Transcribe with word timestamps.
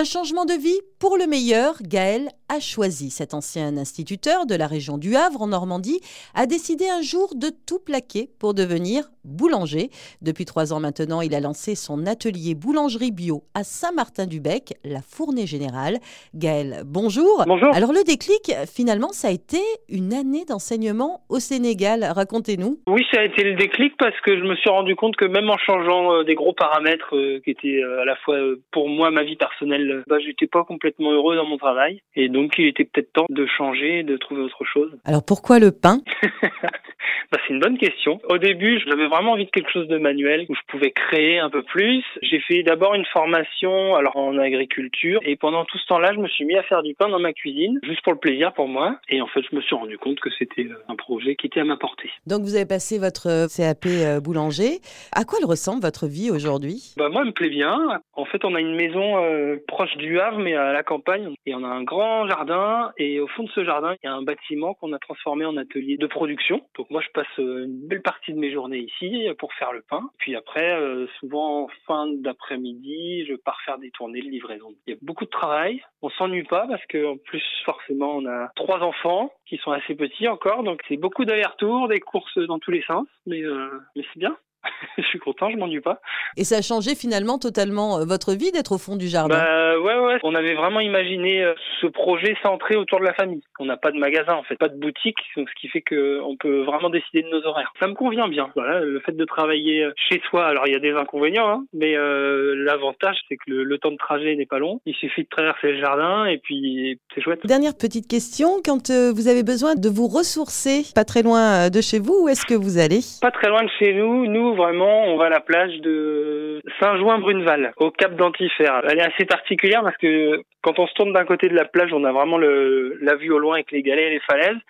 Un 0.00 0.04
changement 0.04 0.46
de 0.46 0.54
vie 0.54 0.80
pour 0.98 1.18
le 1.18 1.26
meilleur, 1.26 1.76
Gaël 1.82 2.30
a 2.50 2.58
choisi. 2.58 3.10
Cet 3.10 3.32
ancien 3.32 3.76
instituteur 3.76 4.44
de 4.44 4.56
la 4.56 4.66
région 4.66 4.98
du 4.98 5.14
Havre 5.14 5.42
en 5.42 5.46
Normandie 5.46 6.00
a 6.34 6.46
décidé 6.46 6.88
un 6.88 7.00
jour 7.00 7.34
de 7.36 7.48
tout 7.66 7.78
plaquer 7.78 8.28
pour 8.40 8.54
devenir 8.54 9.04
boulanger. 9.24 9.90
Depuis 10.22 10.44
trois 10.44 10.72
ans 10.72 10.80
maintenant, 10.80 11.20
il 11.20 11.34
a 11.34 11.40
lancé 11.40 11.74
son 11.74 12.06
atelier 12.06 12.54
boulangerie 12.54 13.12
bio 13.12 13.42
à 13.54 13.62
Saint-Martin-du-Bec, 13.62 14.74
la 14.84 15.00
Fournée 15.00 15.46
Générale. 15.46 15.98
Gaël, 16.34 16.82
bonjour. 16.86 17.44
Bonjour. 17.46 17.74
Alors 17.74 17.92
le 17.92 18.02
déclic, 18.02 18.52
finalement, 18.66 19.10
ça 19.12 19.28
a 19.28 19.30
été 19.30 19.58
une 19.88 20.12
année 20.12 20.44
d'enseignement 20.44 21.20
au 21.28 21.38
Sénégal. 21.38 22.04
Racontez-nous. 22.04 22.80
Oui, 22.88 23.02
ça 23.12 23.20
a 23.20 23.24
été 23.24 23.44
le 23.44 23.54
déclic 23.54 23.94
parce 23.98 24.18
que 24.22 24.36
je 24.36 24.42
me 24.42 24.56
suis 24.56 24.70
rendu 24.70 24.96
compte 24.96 25.16
que 25.16 25.26
même 25.26 25.48
en 25.50 25.58
changeant 25.58 26.14
euh, 26.14 26.24
des 26.24 26.34
gros 26.34 26.52
paramètres 26.52 27.14
euh, 27.14 27.40
qui 27.44 27.50
étaient 27.50 27.82
euh, 27.82 28.02
à 28.02 28.04
la 28.04 28.16
fois 28.16 28.36
pour 28.72 28.88
moi 28.88 29.10
ma 29.10 29.22
vie 29.22 29.36
personnelle, 29.36 30.02
bah, 30.08 30.16
j'étais 30.24 30.46
pas 30.46 30.64
complètement 30.64 31.12
heureux 31.12 31.36
dans 31.36 31.46
mon 31.46 31.58
travail 31.58 32.02
et 32.16 32.28
donc 32.28 32.39
il 32.58 32.66
était 32.66 32.84
peut-être 32.84 33.12
temps 33.12 33.26
de 33.28 33.46
changer, 33.46 34.02
de 34.02 34.16
trouver 34.16 34.42
autre 34.42 34.64
chose. 34.64 34.90
Alors 35.04 35.24
pourquoi 35.24 35.58
le 35.58 35.70
pain? 35.72 36.00
Bah, 37.32 37.38
c'est 37.50 37.54
une 37.54 37.60
bonne 37.60 37.78
question. 37.78 38.20
Au 38.28 38.38
début, 38.38 38.80
j'avais 38.86 39.08
vraiment 39.08 39.32
envie 39.32 39.44
de 39.44 39.50
quelque 39.50 39.72
chose 39.72 39.88
de 39.88 39.98
manuel 39.98 40.46
où 40.48 40.54
je 40.54 40.60
pouvais 40.68 40.92
créer 40.92 41.40
un 41.40 41.50
peu 41.50 41.64
plus. 41.64 42.04
J'ai 42.22 42.38
fait 42.38 42.62
d'abord 42.62 42.94
une 42.94 43.04
formation 43.06 43.96
alors 43.96 44.16
en 44.16 44.38
agriculture 44.38 45.18
et 45.24 45.34
pendant 45.34 45.64
tout 45.64 45.76
ce 45.78 45.86
temps-là, 45.86 46.12
je 46.14 46.20
me 46.20 46.28
suis 46.28 46.44
mis 46.44 46.56
à 46.56 46.62
faire 46.62 46.84
du 46.84 46.94
pain 46.94 47.08
dans 47.08 47.18
ma 47.18 47.32
cuisine 47.32 47.80
juste 47.82 48.02
pour 48.02 48.12
le 48.12 48.20
plaisir 48.20 48.52
pour 48.52 48.68
moi 48.68 49.00
et 49.08 49.20
en 49.20 49.26
fait, 49.26 49.40
je 49.50 49.56
me 49.56 49.60
suis 49.62 49.74
rendu 49.74 49.98
compte 49.98 50.20
que 50.20 50.30
c'était 50.38 50.68
un 50.88 50.94
projet 50.94 51.34
qui 51.34 51.48
était 51.48 51.58
à 51.58 51.64
ma 51.64 51.76
portée. 51.76 52.08
Donc 52.24 52.42
vous 52.42 52.54
avez 52.54 52.66
passé 52.66 53.00
votre 53.00 53.28
euh, 53.28 53.46
CAP 53.48 53.86
euh, 53.86 54.20
boulanger. 54.20 54.78
À 55.12 55.24
quoi 55.24 55.40
elle 55.40 55.48
ressemble 55.48 55.82
votre 55.82 56.06
vie 56.06 56.30
aujourd'hui? 56.30 56.94
Bah 56.98 57.08
moi, 57.08 57.22
elle 57.22 57.28
me 57.28 57.32
plaît 57.32 57.50
bien. 57.50 58.00
En 58.12 58.26
fait, 58.26 58.44
on 58.44 58.54
a 58.54 58.60
une 58.60 58.76
maison 58.76 59.24
euh, 59.24 59.56
proche 59.66 59.96
du 59.96 60.20
Havre 60.20 60.38
mais 60.38 60.54
à 60.54 60.72
la 60.72 60.84
campagne 60.84 61.34
et 61.46 61.54
on 61.56 61.64
a 61.64 61.68
un 61.68 61.82
grand 61.82 62.28
jardin 62.28 62.92
et 62.96 63.18
au 63.18 63.26
fond 63.26 63.42
de 63.42 63.50
ce 63.50 63.64
jardin, 63.64 63.96
il 64.04 64.06
y 64.06 64.08
a 64.08 64.14
un 64.14 64.22
bâtiment 64.22 64.74
qu'on 64.74 64.92
a 64.92 65.00
transformé 65.00 65.44
en 65.44 65.56
atelier 65.56 65.96
de 65.96 66.06
production. 66.06 66.62
Donc 66.78 66.90
moi, 66.90 67.02
je 67.04 67.10
passe 67.12 67.39
une 67.40 67.88
belle 67.88 68.02
partie 68.02 68.32
de 68.32 68.38
mes 68.38 68.52
journées 68.52 68.78
ici 68.78 69.28
pour 69.38 69.52
faire 69.54 69.72
le 69.72 69.82
pain. 69.82 70.10
Puis 70.18 70.36
après, 70.36 70.78
souvent 71.18 71.68
fin 71.86 72.06
d'après-midi, 72.08 73.26
je 73.26 73.34
pars 73.34 73.60
faire 73.62 73.78
des 73.78 73.90
tournées 73.90 74.20
de 74.20 74.28
livraison. 74.28 74.74
Il 74.86 74.94
y 74.94 74.96
a 74.96 74.98
beaucoup 75.02 75.24
de 75.24 75.30
travail. 75.30 75.82
On 76.02 76.10
s'ennuie 76.10 76.44
pas 76.44 76.66
parce 76.68 76.84
que 76.86 77.06
en 77.06 77.16
plus 77.16 77.42
forcément, 77.64 78.16
on 78.16 78.26
a 78.26 78.50
trois 78.56 78.80
enfants 78.80 79.32
qui 79.46 79.56
sont 79.58 79.72
assez 79.72 79.94
petits 79.94 80.28
encore, 80.28 80.62
donc 80.62 80.80
c'est 80.88 80.96
beaucoup 80.96 81.24
d'allers-retours, 81.24 81.88
des 81.88 82.00
courses 82.00 82.38
dans 82.38 82.58
tous 82.58 82.70
les 82.70 82.82
sens, 82.82 83.06
mais, 83.26 83.42
euh, 83.42 83.80
mais 83.96 84.04
c'est 84.12 84.18
bien. 84.18 84.36
suis 85.10 85.18
content, 85.18 85.50
je 85.50 85.56
m'ennuie 85.56 85.80
pas. 85.80 86.00
Et 86.36 86.44
ça 86.44 86.56
a 86.56 86.62
changé 86.62 86.94
finalement 86.94 87.38
totalement 87.38 87.98
euh, 87.98 88.04
votre 88.04 88.34
vie 88.34 88.52
d'être 88.52 88.72
au 88.72 88.78
fond 88.78 88.96
du 88.96 89.08
jardin? 89.08 89.38
Bah 89.38 89.78
ouais, 89.78 89.98
ouais. 89.98 90.18
On 90.22 90.34
avait 90.34 90.54
vraiment 90.54 90.80
imaginé 90.80 91.42
euh, 91.42 91.54
ce 91.80 91.86
projet 91.86 92.36
centré 92.42 92.76
autour 92.76 93.00
de 93.00 93.04
la 93.04 93.14
famille. 93.14 93.42
On 93.58 93.64
n'a 93.64 93.76
pas 93.76 93.92
de 93.92 93.98
magasin 93.98 94.34
en 94.34 94.42
fait, 94.42 94.56
pas 94.56 94.68
de 94.68 94.78
boutique, 94.78 95.18
donc 95.36 95.48
ce 95.48 95.60
qui 95.60 95.68
fait 95.68 95.82
qu'on 95.82 96.36
peut 96.38 96.62
vraiment 96.62 96.90
décider 96.90 97.22
de 97.22 97.28
nos 97.28 97.44
horaires. 97.46 97.72
Ça 97.80 97.86
me 97.86 97.94
convient 97.94 98.28
bien. 98.28 98.50
Voilà, 98.54 98.80
le 98.80 99.00
fait 99.00 99.16
de 99.16 99.24
travailler 99.24 99.84
euh, 99.84 99.92
chez 99.96 100.20
soi, 100.28 100.46
alors 100.46 100.66
il 100.66 100.72
y 100.72 100.76
a 100.76 100.80
des 100.80 100.92
inconvénients, 100.92 101.48
hein, 101.48 101.64
mais 101.72 101.96
euh, 101.96 102.54
l'avantage 102.56 103.16
c'est 103.28 103.36
que 103.36 103.50
le, 103.50 103.64
le, 103.64 103.78
temps 103.78 103.90
de 103.90 103.96
trajet 103.96 104.34
n'est 104.36 104.46
pas 104.46 104.58
long. 104.58 104.80
Il 104.86 104.94
suffit 104.94 105.22
de 105.22 105.28
traverser 105.28 105.72
le 105.72 105.80
jardin 105.80 106.26
et 106.26 106.38
puis 106.38 106.98
c'est 107.14 107.20
chouette. 107.20 107.40
Dernière 107.46 107.76
petite 107.76 108.08
question, 108.08 108.60
quand 108.64 108.90
euh, 108.90 109.12
vous 109.14 109.28
avez 109.28 109.42
besoin 109.42 109.74
de 109.74 109.88
vous 109.88 110.06
ressourcer, 110.06 110.82
pas 110.94 111.04
très 111.04 111.22
loin 111.22 111.70
de 111.70 111.80
chez 111.80 111.98
vous, 111.98 112.24
où 112.24 112.28
est-ce 112.28 112.44
que 112.44 112.54
vous 112.54 112.78
allez? 112.78 113.00
Pas 113.22 113.30
très 113.30 113.48
loin 113.48 113.62
de 113.62 113.70
chez 113.78 113.92
nous. 113.94 114.26
Nous 114.26 114.54
vraiment, 114.54 114.99
on 115.00 115.16
va 115.16 115.26
à 115.26 115.30
la 115.30 115.40
plage 115.40 115.78
de 115.80 116.60
Saint-Jouin-Bruneval, 116.80 117.72
au 117.78 117.90
Cap 117.90 118.16
d'Antifère. 118.16 118.82
Elle 118.88 118.98
est 118.98 119.14
assez 119.14 119.24
particulière 119.24 119.82
parce 119.82 119.96
que 119.96 120.42
quand 120.62 120.78
on 120.78 120.86
se 120.86 120.94
tourne 120.94 121.12
d'un 121.12 121.24
côté 121.24 121.48
de 121.48 121.54
la 121.54 121.64
plage, 121.64 121.92
on 121.92 122.04
a 122.04 122.12
vraiment 122.12 122.38
la 122.38 123.14
vue 123.16 123.32
au 123.32 123.38
loin 123.38 123.54
avec 123.54 123.70
les 123.72 123.82
galets 123.82 124.06
et 124.06 124.10
les 124.10 124.20
falaises. 124.20 124.60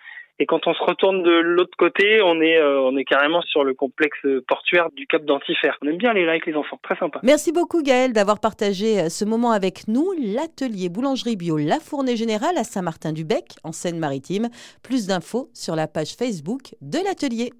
Et 0.41 0.47
quand 0.47 0.65
on 0.65 0.73
se 0.73 0.81
retourne 0.81 1.21
de 1.21 1.39
l'autre 1.39 1.77
côté, 1.77 2.19
on 2.23 2.41
est, 2.41 2.57
euh, 2.57 3.03
carrément 3.07 3.43
sur 3.43 3.63
le 3.63 3.75
complexe 3.75 4.25
portuaire 4.47 4.89
du 4.95 5.05
Cap 5.05 5.23
d'Antifère. 5.23 5.77
On 5.83 5.87
aime 5.87 5.97
bien 5.97 6.09
aller 6.09 6.25
là 6.25 6.31
avec 6.31 6.47
les 6.47 6.55
enfants, 6.55 6.79
très 6.81 6.95
sympa. 6.95 7.19
Merci 7.21 7.51
beaucoup 7.51 7.83
Gaël 7.83 8.11
d'avoir 8.11 8.39
partagé 8.39 8.99
euh, 8.99 9.09
ce 9.09 9.23
moment 9.23 9.51
avec 9.51 9.87
nous. 9.87 10.13
L'atelier 10.19 10.89
boulangerie 10.89 11.35
bio 11.35 11.57
La 11.57 11.79
Fournée 11.79 12.15
Générale 12.15 12.57
à 12.57 12.63
Saint-Martin-du-Bec, 12.63 13.57
en 13.63 13.71
Seine-Maritime. 13.71 14.49
Plus 14.81 15.05
d'infos 15.05 15.49
sur 15.53 15.75
la 15.75 15.87
page 15.87 16.15
Facebook 16.17 16.73
de 16.81 16.97
l'atelier. 17.05 17.51